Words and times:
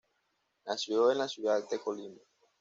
Nació 0.65 1.11
en 1.11 1.19
la 1.19 1.27
ciudad 1.29 1.69
de 1.69 1.79
Colima. 1.79 2.17